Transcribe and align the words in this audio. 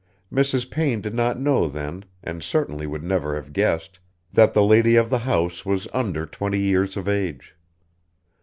Mrs. 0.33 0.67
Payne 0.71 0.99
did 0.99 1.13
not 1.13 1.39
know 1.39 1.67
then, 1.67 2.05
and 2.23 2.41
certainly 2.41 2.87
would 2.87 3.03
never 3.03 3.35
have 3.35 3.53
guessed, 3.53 3.99
that 4.33 4.55
the 4.55 4.63
lady 4.63 4.95
of 4.95 5.11
the 5.11 5.19
house 5.29 5.63
was 5.63 5.87
under 5.93 6.25
twenty 6.25 6.59
years 6.59 6.97
of 6.97 7.07
age. 7.07 7.55